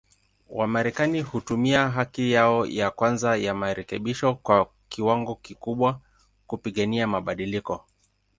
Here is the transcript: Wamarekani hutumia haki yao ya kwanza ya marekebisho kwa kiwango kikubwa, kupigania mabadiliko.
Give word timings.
Wamarekani 0.49 1.21
hutumia 1.21 1.89
haki 1.89 2.31
yao 2.31 2.65
ya 2.65 2.91
kwanza 2.91 3.35
ya 3.35 3.53
marekebisho 3.53 4.35
kwa 4.35 4.69
kiwango 4.89 5.35
kikubwa, 5.35 5.99
kupigania 6.47 7.07
mabadiliko. 7.07 7.85